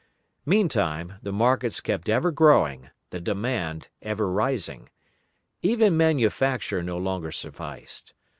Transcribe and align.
Meantime 0.47 1.19
the 1.21 1.31
markets 1.31 1.79
kept 1.79 2.09
ever 2.09 2.31
growing, 2.31 2.89
the 3.11 3.21
demand 3.21 3.89
ever 4.01 4.31
rising. 4.31 4.89
Even 5.61 5.95
manufacture 5.95 6.81
no 6.81 6.97
longer 6.97 7.31
sufficed. 7.31 8.15